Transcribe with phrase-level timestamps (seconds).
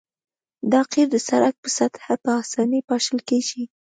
[0.71, 3.63] دا قیر د سرک په سطحه په اسانۍ پاشل کیږي